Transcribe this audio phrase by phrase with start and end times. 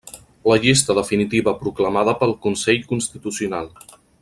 [0.51, 3.71] La llista definitiva proclamada pel Consell Constitucional.